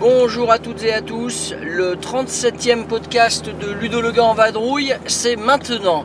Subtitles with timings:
[0.00, 4.96] Bonjour à toutes et à tous, le 37e podcast de Ludo Le Gars en vadrouille,
[5.06, 6.04] c'est maintenant.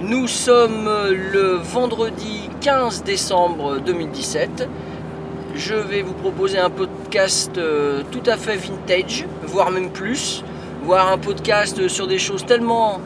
[0.00, 4.68] Nous sommes le vendredi 15 décembre 2017.
[5.56, 10.44] Je vais vous proposer un podcast euh, tout à fait vintage, voire même plus,
[10.84, 13.00] voire un podcast sur des choses tellement,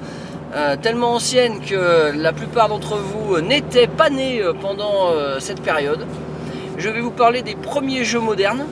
[0.54, 6.06] euh, anciennes que la plupart d'entre vous n'étaient pas nés euh, pendant euh, cette période.
[6.76, 8.66] Je vais vous parler des premiers jeux modernes,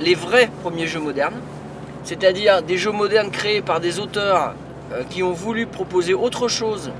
[0.00, 1.40] les vrais premiers jeux modernes,
[2.02, 4.54] c'est-à-dire des jeux modernes créés par des auteurs
[4.92, 6.90] euh, qui ont voulu proposer autre chose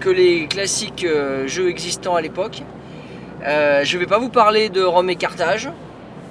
[0.00, 2.62] que les classiques euh, jeux existants à l'époque.
[3.46, 5.70] Euh, je ne vais pas vous parler de Rome et Carthage,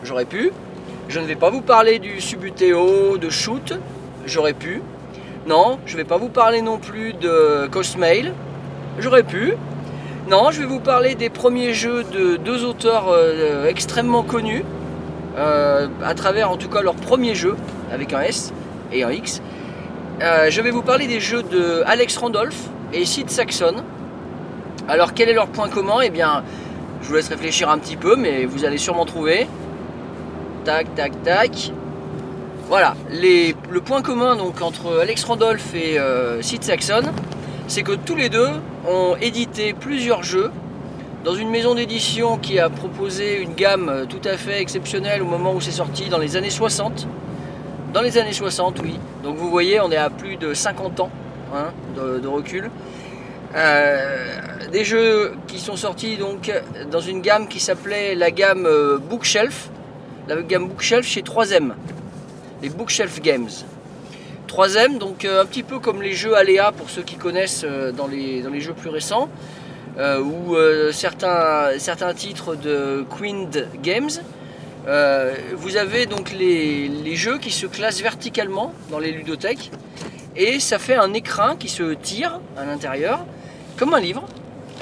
[0.04, 0.52] j'aurais pu.
[1.10, 3.74] Je ne vais pas vous parler du Subutéo, de Shoot,
[4.26, 4.82] j'aurais pu.
[5.48, 8.34] Non, je ne vais pas vous parler non plus de Cosmail,
[9.00, 9.54] j'aurais pu.
[10.30, 14.64] Non, je vais vous parler des premiers jeux de deux auteurs euh, extrêmement connus,
[15.36, 17.56] à travers en tout cas leur premier jeu,
[17.92, 18.54] avec un S
[18.92, 19.42] et un X.
[20.22, 23.76] Je vais vous parler des jeux de Alex Randolph et Sid Saxon.
[24.88, 25.98] Alors quel est leur point commun?
[26.04, 26.44] Eh bien,
[27.02, 29.48] je vous laisse réfléchir un petit peu, mais vous allez sûrement trouver.
[30.64, 31.72] Tac, tac, tac.
[32.68, 37.04] Voilà, le point commun donc entre Alex Randolph et euh, Sid Saxon,
[37.68, 38.50] c'est que tous les deux
[38.88, 40.50] ont édité plusieurs jeux
[41.24, 45.26] dans une maison d'édition qui a proposé une gamme euh, tout à fait exceptionnelle au
[45.26, 47.08] moment où c'est sorti dans les années 60.
[47.94, 49.00] Dans les années 60, oui.
[49.24, 51.10] Donc vous voyez, on est à plus de 50 ans
[51.54, 52.70] hein, de, recul.
[53.56, 54.40] Euh,
[54.72, 56.52] des jeux qui sont sortis donc
[56.90, 59.70] dans une gamme qui s'appelait la gamme euh, Bookshelf,
[60.28, 61.74] la gamme Bookshelf chez 3M,
[62.62, 63.50] les Bookshelf Games.
[64.48, 67.66] 3M, donc euh, un petit peu comme les jeux Aléa pour ceux qui connaissent
[67.96, 69.30] dans, les, jeux plus récents,
[69.98, 70.56] ou
[70.92, 73.48] certains, certains titres de Queen
[73.84, 74.10] Games.
[74.88, 79.72] Euh, vous avez donc les, jeux qui se classent verticalement dans les ludothèques
[80.36, 83.26] et ça fait un écrin qui se tire à l'intérieur
[83.78, 84.26] comme un livre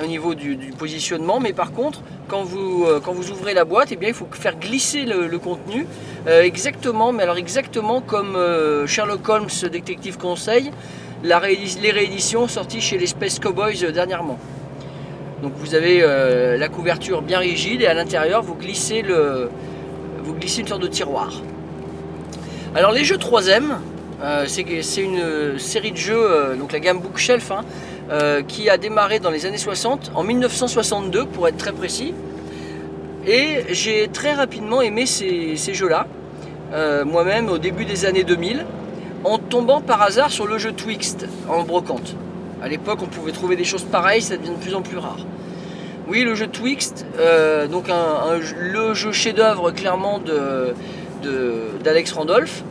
[0.02, 1.40] au niveau du, positionnement.
[1.40, 4.28] Mais par contre quand vous, euh, quand vous ouvrez la boîte eh bien, il faut
[4.32, 5.86] faire glisser le, contenu
[6.28, 8.38] euh, exactement mais alors exactement comme
[8.88, 10.72] Sherlock Holmes détective conseil
[11.24, 14.40] les rééditions sorties chez les Space Cowboys dernièrement.
[15.44, 16.02] Donc vous avez
[16.58, 19.50] la couverture bien rigide et à l'intérieur vous glissez le,
[20.24, 21.42] vous glissez une sorte de tiroir.
[22.76, 23.64] Alors les jeux 3M,
[24.24, 27.64] euh, c'est une série de jeux, euh, donc la gamme Bookshelf, hein,
[28.12, 32.14] euh, qui a démarré dans les années 60, en 1962 pour être très précis.
[33.26, 36.08] Et j'ai très rapidement aimé ces, jeux-là,
[36.74, 38.66] euh, moi-même au début des années 2000,
[39.24, 42.16] en tombant par hasard sur le jeu Twixt en brocante.
[42.62, 45.20] À l'époque, on pouvait trouver des choses pareilles, ça devient de plus en plus rare.
[46.12, 47.86] Oui, le jeu Twixt, euh, donc
[48.60, 50.20] le jeu chef-d'œuvre clairement
[51.86, 52.64] d'Alex Randolph.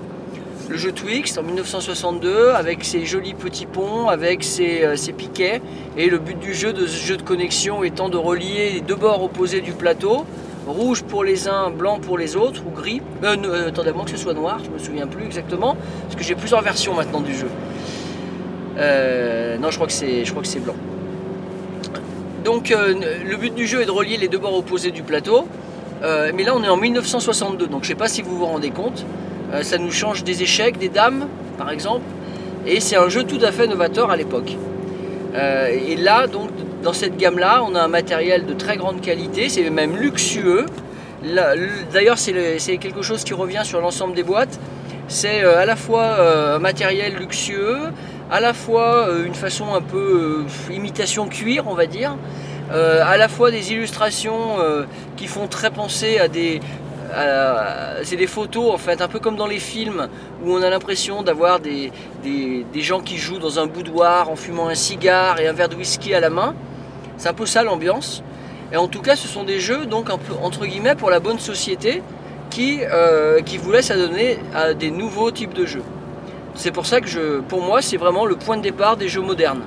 [0.68, 5.62] Le jeu Twixt en 1962 avec ses jolis petits ponts, avec ses, euh, ses piquets.
[5.96, 8.94] Et le but du jeu, de ce jeu de connexion, étant de relier les deux
[8.94, 10.26] bords opposés du plateau,
[10.66, 13.00] rouge pour les uns, blanc pour les autres, ou gris.
[13.24, 16.14] Euh, euh, attendez, à moins que ce soit noir, je me souviens plus exactement, parce
[16.14, 17.48] que j'ai plusieurs versions maintenant du jeu.
[18.76, 20.76] Non, je crois que c'est blanc.
[22.44, 25.46] Donc euh, le but du jeu est de relier les deux bords opposés du plateau.
[26.02, 28.70] Euh, mais là on est en 1962, donc je sais pas si vous vous rendez
[28.70, 29.04] compte.
[29.52, 31.26] Euh, ça nous change des échecs, des dames
[31.58, 32.04] par exemple.
[32.66, 34.56] Et c'est un jeu tout à fait novateur à l'époque.
[35.34, 36.50] Et là donc
[36.82, 40.66] dans cette gamme là on a un matériel de très grande qualité, c'est même luxueux.
[41.92, 44.58] D'ailleurs c'est quelque chose qui revient sur l'ensemble des boîtes.
[45.08, 47.78] C'est à la fois un matériel luxueux,
[48.30, 52.16] à la fois euh, une façon un peu euh, imitation cuir, on va dire,
[52.72, 54.56] euh, à la fois des illustrations
[55.16, 56.60] qui font très penser à des.
[57.12, 60.08] à- c'est des photos en fait, un peu comme dans les films
[60.44, 61.90] où on a l'impression d'avoir des,
[62.76, 66.14] gens qui jouent dans un boudoir en fumant un cigare et un verre de whisky
[66.14, 66.54] à la main.
[67.16, 68.22] C'est un peu ça l'ambiance.
[68.72, 71.18] Et en tout cas, ce sont des jeux, donc un peu entre guillemets, pour la
[71.18, 72.02] bonne société
[72.50, 72.80] qui,
[73.44, 75.82] qui vous laissent adonner à des nouveaux types de jeux.
[76.60, 79.62] C'est pour ça que pour moi, c'est vraiment le point de départ des jeux modernes.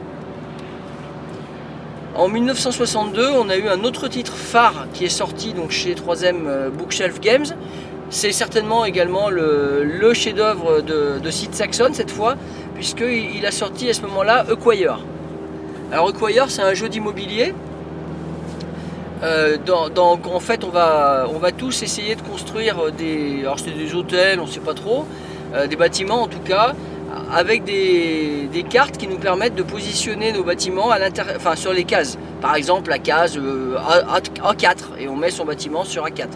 [2.13, 6.45] En 1962, on a eu un autre titre phare qui est sorti donc chez 3M
[6.45, 7.47] euh, Bookshelf Games.
[8.11, 12.35] C'est certainement également le, chef-d'œuvre de, Sid Saxon cette fois,
[12.75, 14.99] puisqu'il il a sorti à ce moment-là Acquire.
[15.91, 17.55] Alors Acquire, c'est un jeu d'immobilier.
[19.23, 21.25] Euh, dans, dans- en fait, on va,
[21.57, 25.07] tous essayer de construire des, alors c'est des hôtels, on ne sait pas trop,
[25.69, 26.73] des bâtiments en tout cas,
[27.31, 30.97] avec des, cartes qui nous permettent de positionner nos bâtiments à
[31.35, 32.17] enfin sur les cases.
[32.41, 36.27] Par exemple, la case euh, A, A- A4 et on met son bâtiment sur A4.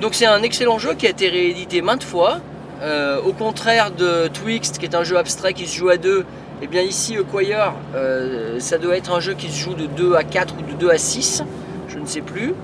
[0.00, 2.38] Donc c'est un excellent jeu qui a été réédité maintes fois.
[2.82, 6.24] Euh, au contraire de Twixt, qui est un jeu abstrait qui se joue à deux,
[6.62, 10.14] et bien ici Acquire, euh, ça doit être un jeu qui se joue de 2
[10.14, 11.42] à 4 ou de 2 à 6,
[11.88, 12.54] je ne sais plus.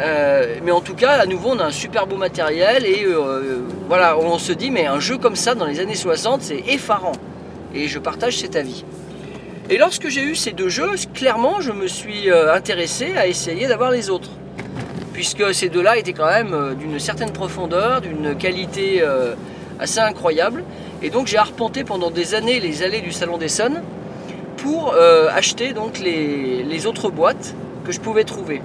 [0.00, 3.60] Euh, mais en tout cas, à nouveau, on a un super beau matériel et euh,
[3.88, 7.12] voilà, on se dit, mais un jeu comme ça dans les années 60, c'est effarant.
[7.74, 8.84] Et je partage cet avis.
[9.68, 13.66] Et lorsque j'ai eu ces deux jeux, clairement, je me suis euh, intéressé à essayer
[13.66, 14.30] d'avoir les autres.
[15.12, 19.04] Puisque ces deux-là étaient quand même d'une certaine profondeur, d'une qualité
[19.78, 20.64] assez incroyable.
[21.02, 23.82] Et donc j'ai arpenté pendant des années les allées du Salon d'Essonne
[24.56, 27.54] pour acheter donc les autres boîtes
[27.84, 28.62] que je pouvais trouver.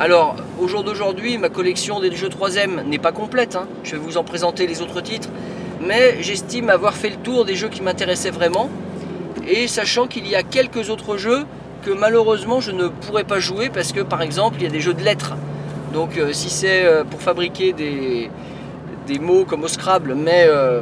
[0.00, 3.54] Alors, au jour d'aujourd'hui, ma collection des jeux 3ème n'est pas complète.
[3.54, 3.68] hein.
[3.84, 5.28] Je vais vous en présenter les autres titres.
[5.86, 8.70] Mais j'estime avoir fait le tour des jeux qui m'intéressaient vraiment.
[9.46, 11.44] Et sachant qu'il y a quelques autres jeux
[11.84, 14.80] que malheureusement je ne pourrais pas jouer parce que par exemple il y a des
[14.80, 15.34] jeux de lettres.
[15.92, 18.30] Donc euh, si c'est euh, pour fabriquer des,
[19.18, 20.80] mots comme au Scrabble, mais euh,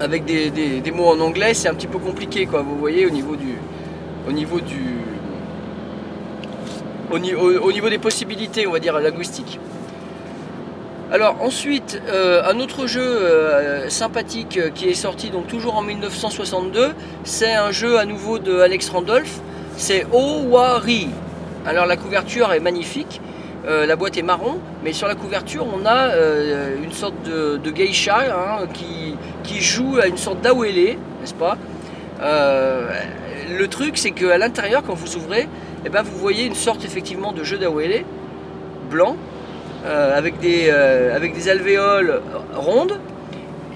[0.00, 2.62] avec des, mots en anglais, c'est un petit peu compliqué quoi.
[2.62, 3.58] Vous voyez au niveau du,
[7.14, 9.58] au, ni- au- au niveau des possibilités, on va dire linguistiques.
[11.12, 15.82] Alors ensuite, euh, un autre jeu euh, sympathique euh, qui est sorti donc toujours en
[15.82, 19.38] 1962, c'est un jeu à nouveau de Alex Randolph,
[19.76, 21.08] c'est Owari.
[21.66, 23.20] Alors la couverture est magnifique,
[23.66, 26.10] la boîte est marron, mais sur la couverture on a
[26.84, 31.56] une sorte de, geisha hein, qui, joue à une sorte d'awele, n'est-ce pas?
[32.20, 35.48] Le truc c'est qu'à l'intérieur quand vous ouvrez,
[35.84, 38.04] eh ben, vous voyez une sorte effectivement de jeu d'awele
[38.90, 39.16] blanc
[39.84, 42.22] euh, avec, des, euh, avec des alvéoles
[42.54, 42.98] rondes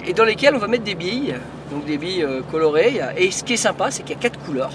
[0.06, 1.34] et dans lesquelles on va mettre des billes,
[1.70, 3.00] donc des billes euh, colorées.
[3.19, 4.72] Et ce qui est sympa, c'est qu'il y a quatre couleurs,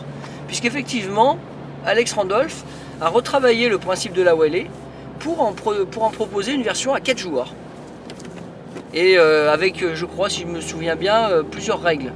[0.47, 1.39] puisqu'effectivement,
[1.88, 2.63] Alex Randolph
[3.01, 4.35] a retravaillé le principe de la
[5.19, 7.53] pour en, pour en proposer une version à quatre joueurs.
[8.94, 12.12] Et avec, je crois, si je me souviens bien, plusieurs règles.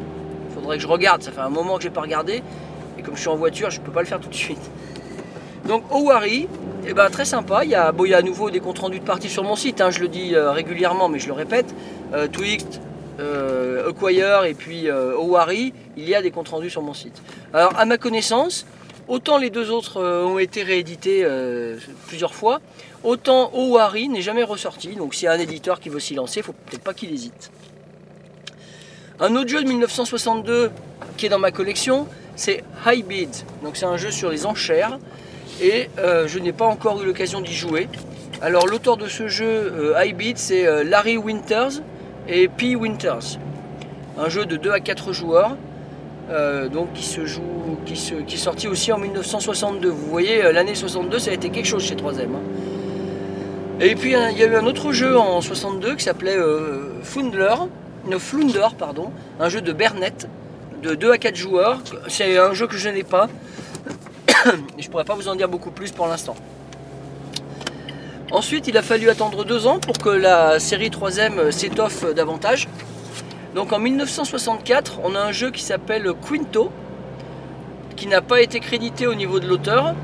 [0.49, 2.43] Il faudrait que je regarde, ça fait un moment que je n'ai pas regardé,
[2.99, 4.69] et comme je suis en voiture, je ne peux pas le faire tout de suite.
[5.67, 6.47] Donc Owari,
[6.87, 7.65] eh ben, très sympa.
[7.65, 9.99] Il y, a, à nouveau des comptes rendus de parties sur mon site, hein, je
[9.99, 11.73] le dis euh, régulièrement, mais je le répète.
[12.13, 12.79] Euh, Twixt,
[13.19, 13.91] euh,
[14.45, 17.21] et puis euh, Owari, il y a des comptes rendus sur mon site.
[17.53, 18.65] Alors, à ma connaissance,
[19.07, 21.77] autant les deux autres euh, ont été réédités euh,
[22.07, 22.61] plusieurs fois,
[23.03, 24.95] autant Owari n'est jamais ressorti.
[24.95, 27.11] Donc, s'il y a un éditeur qui veut s'y lancer, il faut peut-être pas qu'il
[27.11, 27.51] hésite.
[29.19, 30.71] Un autre jeu de 1962
[31.17, 33.29] qui est dans ma collection, c'est High Bid.
[33.63, 34.99] Donc, c'est un jeu sur les enchères
[35.61, 37.87] et euh, je n'ai pas encore eu l'occasion d'y jouer.
[38.39, 41.81] Alors l'auteur de ce jeu, euh, High Beat, c'est euh, Larry Winters
[42.27, 42.75] et P.
[42.75, 43.39] Winters.
[44.15, 45.57] Un jeu de 2 à 4 joueurs,
[46.29, 47.41] euh, donc qui se joue,
[47.85, 49.89] qui, est sorti aussi en 1962.
[49.89, 52.25] Vous voyez, l'année 62, ça a été quelque chose chez 3M.
[52.25, 52.39] hein.
[53.79, 56.37] Et puis il y a eu un autre jeu en 62 qui s'appelait
[57.03, 57.55] Fundler,
[58.07, 60.27] no, Flunder, pardon, un jeu de Bernet
[60.83, 61.79] de 2 à 4 joueurs.
[62.07, 63.27] C'est un jeu que je n'ai pas.
[64.77, 66.35] Je pourrais pas vous en dire beaucoup plus pour l'instant.
[68.31, 72.67] Ensuite, il a fallu attendre deux ans pour que la série 3M s'étoffe davantage.
[73.55, 76.69] Donc en 1964, on a un jeu qui s'appelle Quinto,
[77.95, 79.95] qui n'a pas été crédité au niveau de l'auteur.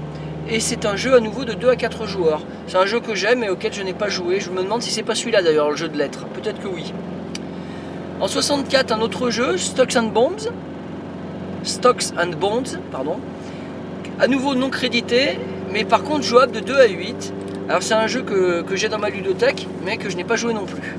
[0.50, 2.42] Et c'est un jeu à nouveau de 2 à 4 joueurs.
[2.68, 4.40] C'est un jeu que j'aime et auquel je n'ai pas joué.
[4.40, 6.26] Je me demande si c'est pas celui-là d'ailleurs, le jeu de lettres.
[6.34, 6.94] Peut-être que oui.
[8.20, 10.50] En 64, un autre jeu, Stocks and Bombs.
[11.64, 13.20] Stocks and Bonds, pardon
[14.20, 15.40] à nouveau non crédité,
[15.72, 17.34] mais par contre jouable de 2 à 8.
[17.70, 20.54] Alors c'est un jeu que, j'ai dans ma ludothèque, mais que je n'ai pas joué
[20.54, 20.98] non plus.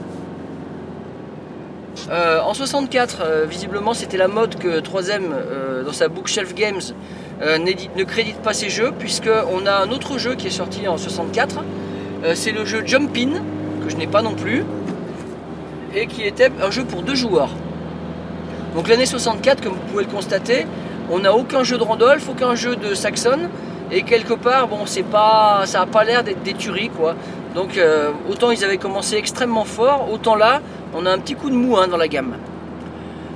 [2.10, 6.82] Euh, en 64, euh, visiblement c'était la mode que 3M, euh, dans sa Bookshelf Games,
[7.40, 11.62] ne crédite pas ses jeux, puisqu'on a un autre jeu qui est sorti en 64.
[12.24, 13.42] Euh, c'est le jeu Jump In,
[13.84, 14.64] que je n'ai pas non plus,
[15.94, 17.50] et qui était un jeu pour deux joueurs.
[18.74, 20.66] Donc l'année 64, comme vous pouvez le constater,
[21.10, 23.48] on n'a aucun jeu de Randolph, aucun jeu de Saxon,
[23.90, 27.14] et quelque part, bon, c'est pas, ça n'a pas l'air d'être des tueries, quoi.
[27.54, 30.60] Donc euh, autant ils avaient commencé extrêmement fort, autant là,
[30.94, 32.36] on a un petit coup de mou hein, dans la gamme.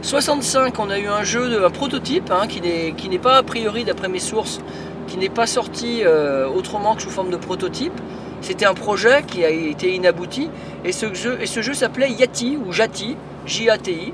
[0.02, 2.60] 65, on a eu un jeu, de, un prototype, hein, qui
[3.08, 4.60] n'est pas a priori, d'après mes sources,
[5.08, 8.00] qui n'est pas sorti euh, autrement que sous forme de prototype.
[8.40, 10.50] C'était un projet qui a été inabouti,
[10.84, 14.12] et ce jeu, et ce jeu s'appelait Yati, ou Jati, J-A-T-I.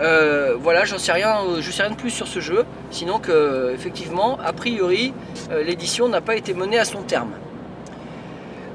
[0.00, 3.18] Euh, voilà, j'en sais rien, euh, je sais rien de plus sur ce jeu, sinon
[3.18, 5.12] que effectivement, a priori,
[5.50, 7.32] euh, l'édition n'a pas été menée à son terme.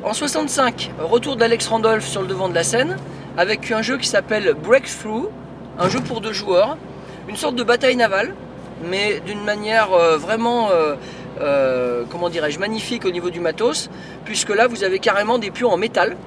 [0.04, 2.98] En 65, retour d'Alex Randolph sur le devant de la scène,
[3.38, 5.30] avec un jeu qui s'appelle Breakthrough,
[5.80, 6.78] un jeu pour deux joueurs,
[7.28, 8.36] une sorte de bataille navale,
[8.84, 10.96] mais d'une manière euh, vraiment, euh,
[11.42, 13.90] euh, comment dirais-je, magnifique au niveau du matos,
[14.26, 16.18] puisque là vous avez carrément des pions en métal.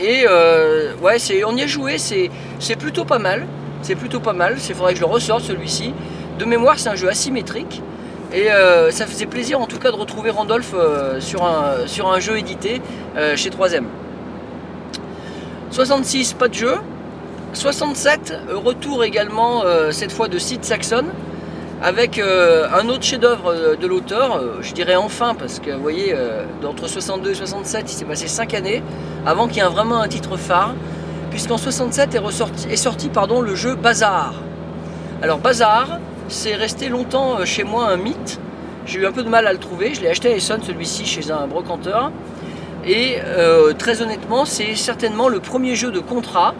[0.00, 3.46] Et euh, ouais, c'est, on y a joué, c'est plutôt pas mal.
[3.82, 4.56] C'est plutôt pas mal.
[4.68, 5.92] Il faudrait que je le ressorte celui-ci.
[6.38, 7.82] De mémoire, c'est un jeu asymétrique.
[8.32, 12.38] Et euh, ça faisait plaisir en tout cas de retrouver Randolph euh, sur, un, jeu
[12.38, 12.82] édité
[13.16, 13.84] euh, chez 3ème.
[15.70, 16.74] 66, pas de jeu.
[17.52, 21.04] 67, euh, retour également cette fois de Sid Saxon
[21.82, 26.16] avec un autre chef-d'œuvre de l'auteur, je dirais enfin, parce que vous voyez,
[26.66, 28.82] entre 62 et 67, il s'est passé 5 années
[29.26, 30.74] avant qu'il y ait vraiment un titre phare,
[31.36, 34.32] puisqu'en 67 est, est sorti pardon, le jeu Bazar.
[35.20, 38.40] Alors Bazar, c'est resté longtemps euh, chez moi un mythe.
[38.86, 39.92] J'ai eu un peu de mal à le trouver.
[39.92, 42.10] Je l'ai acheté à Essonne, celui-ci, chez un brocanteur.
[42.86, 46.54] Et euh, très honnêtement, c'est certainement le premier jeu de contrat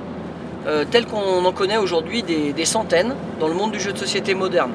[0.66, 4.34] euh, tel qu'on en connaît aujourd'hui des, centaines dans le monde du jeu de société
[4.34, 4.72] moderne.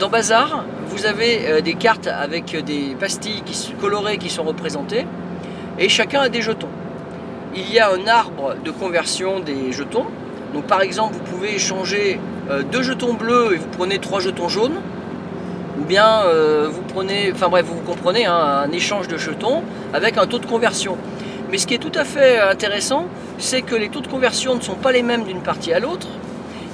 [0.00, 5.06] Dans Bazar, vous avez des cartes avec des pastilles qui, colorées qui sont représentées
[5.78, 6.68] et chacun a des jetons.
[7.54, 10.06] Il y a un arbre de conversion des jetons.
[10.52, 14.48] Donc par exemple, vous pouvez échanger euh, deux jetons bleus et vous prenez trois jetons
[14.48, 14.80] jaunes.
[15.80, 19.62] Ou bien euh, vous prenez, enfin bref, vous comprenez, hein, un échange de jetons
[19.92, 20.96] avec un taux de conversion.
[21.50, 23.06] Mais ce qui est tout à fait intéressant,
[23.38, 26.08] c'est que les taux de conversion ne sont pas les mêmes d'une partie à l'autre.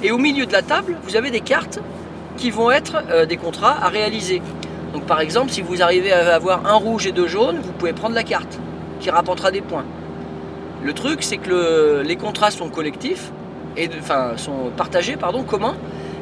[0.03, 1.79] Et au milieu de la table, vous avez des cartes
[2.37, 4.41] qui vont être euh, des contrats à réaliser.
[4.93, 7.93] Donc par exemple, si vous arrivez à avoir un rouge et deux jaunes, vous pouvez
[7.93, 8.59] prendre la carte
[8.99, 9.85] qui rapportera des points.
[10.85, 13.31] Le truc, c'est que le- les contrats sont collectifs,
[13.75, 15.75] et enfin sont partagés, pardon, communs.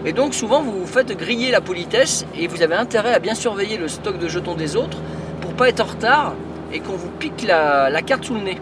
[0.06, 3.36] Et donc souvent vous vous faites griller la politesse et vous avez intérêt à bien
[3.36, 4.98] surveiller le stock de jetons des autres
[5.42, 6.34] pour pas être en retard
[6.74, 8.58] et qu'on vous pique la, carte sous le nez.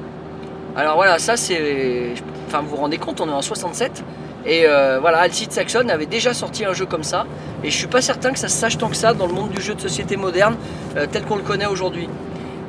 [0.76, 2.14] Alors voilà, ça c'est.
[2.48, 4.04] Enfin, vous vous rendez compte, on est en 67.
[4.46, 7.28] Et euh, voilà, Alcide Saxon avait déjà sorti un jeu comme ça.
[7.64, 9.52] Et je suis pas certain que ça se sache tant que ça dans le monde
[9.52, 10.56] du jeu de société moderne
[10.98, 12.10] euh, tel qu'on le connaît aujourd'hui.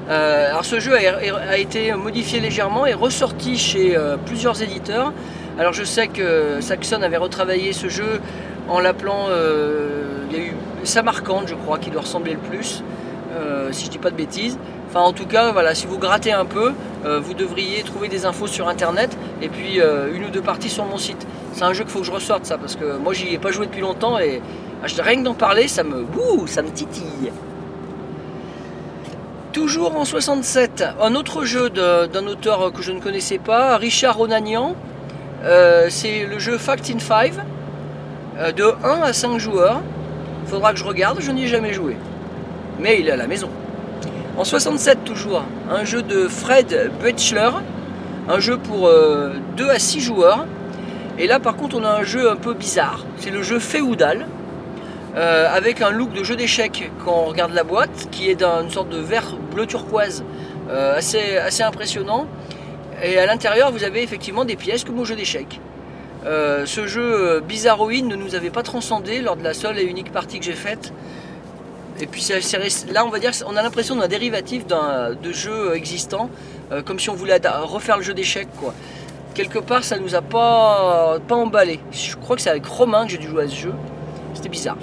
[0.08, 5.12] Euh, alors ce jeu a, été modifié légèrement et ressorti chez euh, plusieurs éditeurs.
[5.58, 8.20] Alors je sais que Saxon avait retravaillé ce jeu
[8.68, 10.54] en l'appelant, euh, il y a eu
[10.84, 12.82] Samarcande je crois qui doit ressembler le plus,
[13.70, 14.58] si je dis pas de bêtises.
[14.88, 16.72] Enfin en tout cas voilà, si vous grattez un peu,
[17.04, 19.80] vous devriez trouver des infos sur internet et puis
[20.12, 21.26] une ou deux parties sur mon site.
[21.52, 23.52] C'est un jeu qu'il faut que je ressorte ça parce que moi j'y ai pas
[23.52, 24.42] joué depuis longtemps et
[24.82, 26.04] ah, rien que d'en parler ça me,
[26.46, 27.30] ça me titille.
[29.52, 34.74] Toujours en 67, un autre jeu d'un auteur que je ne connaissais pas, Richard Onanian.
[35.44, 37.34] Euh, c'est le jeu Fact in 5,
[38.38, 39.82] euh, de 1 à 5 joueurs.
[40.44, 41.98] Il faudra que je regarde, je n'y ai jamais joué.
[42.80, 43.50] Mais il est à la maison.
[44.38, 47.50] En 67 toujours, un jeu de Fred Butchler,
[48.30, 48.90] un jeu pour
[49.58, 50.46] 2 à 6 joueurs.
[51.18, 54.26] Et là par contre on a un jeu un peu bizarre, c'est le jeu Féoudal,
[55.14, 58.70] euh, avec un look de jeu d'échecs quand on regarde la boîte, qui est d'une
[58.70, 60.24] sorte de vert bleu turquoise
[60.70, 62.26] euh, assez, assez impressionnant.
[63.02, 65.60] Et à l'intérieur, vous avez effectivement des pièces comme au jeu d'échecs.
[66.24, 70.12] Euh, ce jeu Bizarroïde ne nous avait pas transcendé lors de la seule et unique
[70.12, 70.94] partie que j'ai faite.
[72.00, 72.26] Et puis
[72.90, 76.30] là, on va dire, on a l'impression d'un dérivatif de jeu existant,
[76.86, 78.72] comme si on voulait refaire le jeu d'échecs, quoi.
[79.34, 81.80] Quelque part, ça nous a pas, pas emballé.
[81.90, 83.74] Je crois que c'est avec Romain que j'ai dû jouer à ce jeu.
[84.34, 84.78] C'était bizarre.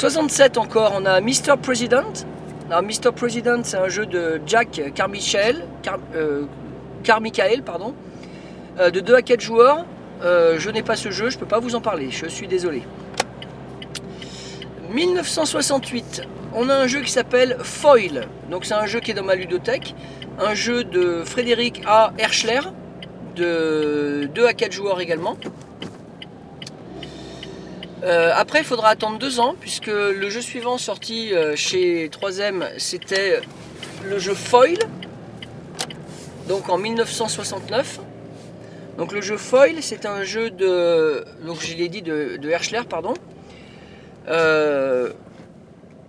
[0.00, 1.58] 67 encore, on a Mr.
[1.62, 2.24] President.
[2.70, 3.12] Alors, Mr.
[3.14, 6.44] President, c'est un jeu de Jack Carmichael, Car, euh,
[7.04, 7.94] Carmichael, pardon,
[8.78, 9.84] euh, de 2 à 4 joueurs.
[10.24, 12.48] Euh, je n'ai pas ce jeu, je ne peux pas vous en parler, je suis
[12.48, 12.82] désolé.
[14.90, 16.22] 1968,
[16.54, 18.26] on a un jeu qui s'appelle Foil.
[18.50, 19.94] Donc c'est un jeu qui est dans ma ludothèque,
[20.38, 22.14] un jeu de Frédéric A.
[22.16, 22.60] Herschler,
[23.36, 25.36] de 2 à 4 joueurs également.
[28.02, 32.64] Euh, après, il faudra attendre deux ans, puisque le jeu suivant sorti euh, chez 3M,
[32.78, 33.40] c'était
[34.04, 34.78] le jeu Foil,
[36.48, 38.00] donc en 1969.
[38.96, 43.14] Donc le jeu Foil, c'est un jeu de, donc je l'ai dit de, Herschler, pardon.
[44.28, 45.10] Euh,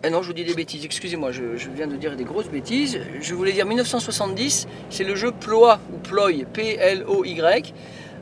[0.03, 2.49] ah non, je vous dis des bêtises, excusez-moi, je, je viens de dire des grosses
[2.49, 2.99] bêtises.
[3.19, 7.73] Je voulais dire 1970, c'est le jeu Ploy, ou Ploy, P-L-O-Y,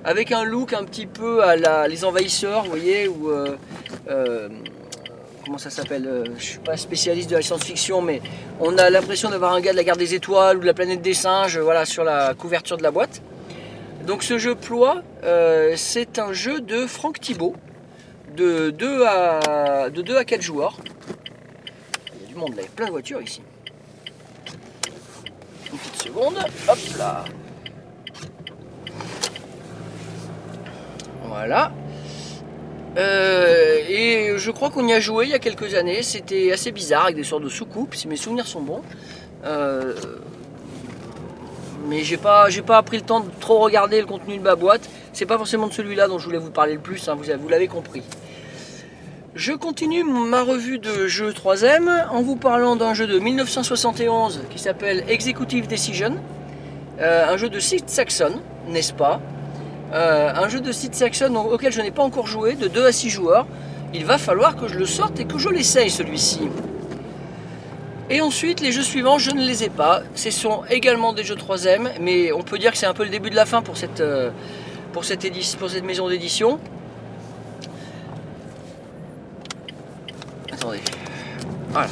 [0.04, 3.58] avec un look un petit peu à la, les envahisseurs, vous voyez, ou euh,
[4.10, 4.50] euh,
[5.46, 8.22] comment ça s'appelle euh, Je suis pas spécialiste de la science-fiction, mais
[8.60, 11.02] on a l'impression d'avoir un gars de la Garde des Étoiles ou de la planète
[11.02, 13.22] des singes, voilà, sur la couverture de la boîte.
[14.06, 15.04] Donc ce jeu Ploie,
[15.76, 17.56] c'est un jeu de Franck Thibault,
[18.36, 20.78] de 2 à, de 2 à 4 joueurs.
[22.16, 23.42] Il y a du monde là, il y a plein de voitures ici.
[25.72, 26.38] Une petite seconde,
[26.68, 27.26] hop là.
[31.30, 31.72] Voilà.
[32.98, 36.02] Euh, et je crois qu'on y a joué il y a quelques années.
[36.04, 38.82] C'était assez bizarre avec des sortes de soucoupes, si mes souvenirs sont bons.
[39.46, 39.94] Euh,
[41.88, 44.56] mais j'ai pas, j'ai pas pris le temps de trop regarder le contenu de ma
[44.56, 44.90] boîte.
[45.14, 47.68] C'est pas forcément de celui-là dont je voulais vous parler le plus, hein, vous, l'avez
[47.68, 48.04] compris.
[49.36, 54.60] Je continue ma revue de jeux 3ème en vous parlant d'un jeu de 1971 qui
[54.60, 56.16] s'appelle Executive Decision,
[57.00, 59.22] euh, un jeu de Sid Saxon, n'est-ce pas?
[59.94, 62.92] Euh, Un jeu de Sid Saxon auquel je n'ai pas encore joué, de 2 à
[62.92, 63.48] 6 joueurs.
[63.94, 66.42] Il va falloir que je le sorte et que je l'essaye celui-ci.
[68.12, 70.02] Et ensuite, les jeux suivants, je ne les ai pas.
[70.16, 73.10] Ce sont également des jeux 3ème, mais on peut dire que c'est un peu le
[73.10, 74.32] début de la fin pour cette, euh,
[74.94, 75.28] pour cette,
[75.58, 76.60] pour cette maison d'édition.
[80.52, 80.80] Attendez.
[81.70, 81.88] Voilà.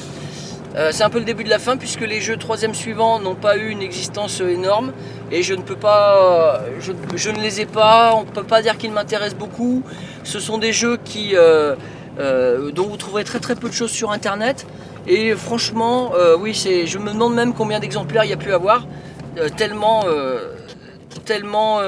[0.77, 3.35] Euh, c'est un peu le début de la fin puisque les jeux 3ème suivants n'ont
[3.35, 4.93] pas eu une existence énorme
[5.31, 8.77] et je ne peux pas, je, ne les ai pas, on ne peut pas dire
[8.77, 9.81] qu'ils m'intéressent beaucoup.
[10.23, 10.99] Ce sont des jeux
[11.33, 11.75] euh,
[12.19, 14.67] euh, dont vous trouverez très très peu de choses sur internet
[15.07, 18.85] et franchement, oui, je me demande même combien d'exemplaires il y a pu avoir,
[19.55, 20.03] tellement,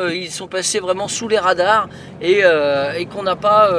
[0.10, 1.90] ils sont passés vraiment sous les radars
[2.22, 2.42] et,
[3.14, 3.70] qu'on n'a pas,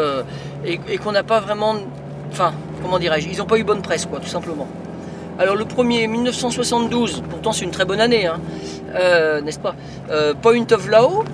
[0.67, 1.75] et qu'on n'a pas vraiment,
[2.31, 2.53] enfin,
[2.83, 4.69] comment dirais-je, ils n'ont pas eu bonne presse, quoi, tout simplement.
[5.41, 8.39] Alors le premier, 1972, pourtant c'est une très bonne année, hein,
[8.95, 9.75] euh, n'est-ce pas?
[10.11, 11.25] Euh, Point of Law,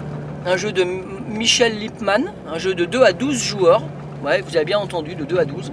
[0.47, 0.85] un jeu de
[1.29, 3.83] Michel Lipman, un jeu de 2 à 12 joueurs.
[4.25, 5.73] Ouais, vous avez bien entendu, de 2 à 12.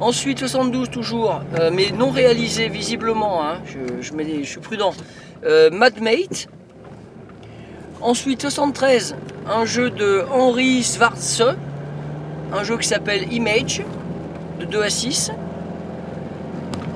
[0.00, 4.02] Ensuite, 72 toujours, euh, mais non réalisé visiblement, hein, je,
[4.44, 4.92] suis prudent.
[5.46, 6.46] Euh, Madmate.
[8.02, 9.16] Ensuite, 73,
[9.48, 11.56] un jeu de Henri Schwarze,
[12.52, 13.82] un jeu qui s'appelle Image,
[14.60, 15.32] de 2 à 6.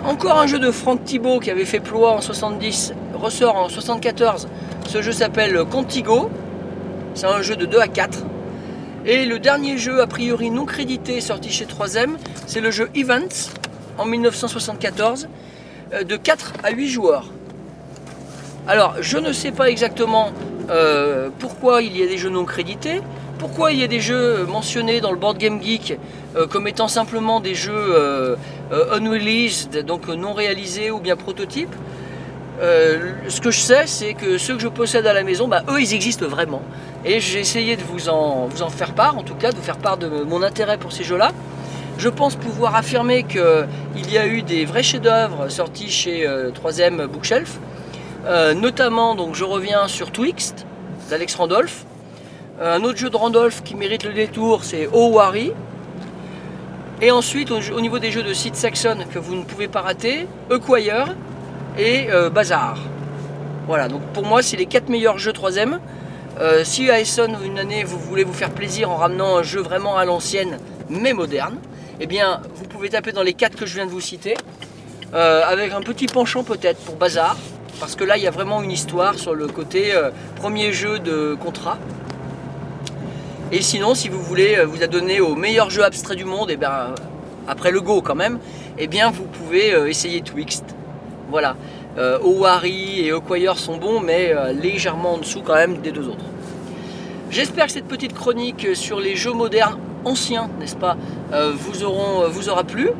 [0.05, 4.49] Encore un jeu de Franck Thibault qui avait fait Ploie en 70, ressort en 74.
[4.87, 6.29] Ce jeu s'appelle Contigo.
[7.14, 8.19] C'est un jeu de 2 à 4.
[9.07, 13.51] Et le dernier jeu a priori non crédité sorti chez 3ème, c'est le jeu Events
[13.97, 15.29] en 1974
[15.95, 17.31] euh, de 4 à 8 joueurs.
[18.69, 20.33] Alors, je ne sais pas exactement
[20.69, 23.01] euh, pourquoi il y a des jeux non crédités,
[23.38, 25.99] pourquoi il y a des jeux mentionnés dans le Board Game Geek
[26.37, 28.37] euh, comme étant simplement des jeux
[28.70, 31.74] unreleased, donc non réalisés ou bien prototypes.
[32.61, 35.62] Euh, ce que je sais, c'est que ceux que je possède à la maison, bah,
[35.68, 36.62] eux, ils existent vraiment.
[37.05, 39.96] Et j'ai essayé de vous en, faire part, en tout cas, de vous faire part
[39.96, 41.33] de mon intérêt pour ces jeux-là.
[41.98, 47.07] Je pense pouvoir affirmer qu'il y a eu des vrais chefs-d'œuvre sortis chez euh, 3ème
[47.07, 47.59] Bookshelf.
[48.27, 50.66] Euh, notamment, donc, je reviens sur Twixt
[51.11, 51.85] d'Alex Randolph.
[52.61, 55.53] Euh, un autre jeu de Randolph qui mérite le détour, c'est Owari.
[57.00, 59.80] Et ensuite, au, au niveau des jeux de Sid Saxon que vous ne pouvez pas
[59.80, 61.14] rater, Acquire
[61.76, 62.78] et euh, Bazar.
[63.66, 65.78] Voilà, donc pour moi, c'est les quatre meilleurs jeux 3ème.
[66.40, 69.61] Euh, si à Essen, une année, vous voulez vous faire plaisir en ramenant un jeu
[69.61, 71.59] vraiment à l'ancienne, mais moderne,
[72.00, 74.35] eh bien, vous pouvez taper dans les quatre que je viens de vous citer,
[75.14, 77.37] euh, avec un petit penchant peut-être pour Bazar,
[77.80, 79.92] parce que là, il y a vraiment une histoire sur le côté
[80.37, 81.78] premier jeu de contrat.
[83.55, 86.57] Et sinon, si vous voulez euh, vous adonner au meilleur jeu abstrait du monde, et
[86.57, 86.93] bien,
[87.47, 88.40] après le Go quand même,
[88.79, 90.64] eh bien, vous pouvez euh, essayer Twixt.
[91.31, 91.55] Voilà.
[91.97, 96.09] Euh, Owari et Acquire sont bons, mais euh, légèrement en dessous quand même des deux
[96.09, 96.25] autres.
[97.31, 100.97] J'espère que cette petite chronique sur les jeux modernes anciens, n'est-ce pas,
[101.33, 101.85] euh, vous,
[102.49, 102.90] aura plu,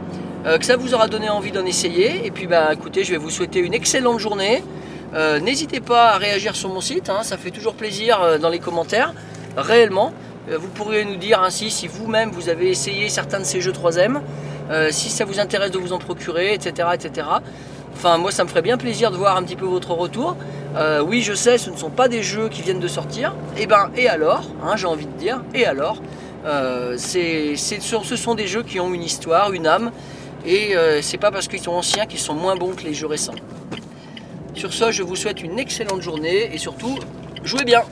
[0.47, 2.25] euh, que ça vous aura donné envie d'en essayer.
[2.25, 4.63] Et puis, bah, écoutez, je vais vous souhaiter une excellente journée.
[5.15, 8.51] Euh, N'hésitez pas à réagir sur mon site, hein, ça fait toujours plaisir euh, dans
[8.51, 9.15] les commentaires,
[9.57, 10.13] réellement.
[10.51, 13.73] Euh, vous pourriez nous dire ainsi si vous-même vous avez essayé certains de ces jeux
[13.73, 14.21] 3ème,
[14.71, 17.27] euh, si ça vous intéresse de vous en procurer, etc., etc.
[17.95, 20.37] Enfin, moi, ça me ferait bien plaisir de voir un petit peu votre retour.
[20.77, 23.35] Euh, oui, je sais, ce ne sont pas des jeux qui viennent de sortir.
[23.57, 25.99] Et ben, et alors hein, J'ai envie de dire, et alors
[26.45, 29.93] Ce sont des jeux qui ont une histoire, une âme,
[30.45, 33.35] et c'est pas parce qu'ils sont anciens qu'ils sont moins bons que les jeux récents.
[34.55, 36.99] Sur ce, je vous souhaite une excellente journée et surtout,
[37.45, 37.83] jouez bien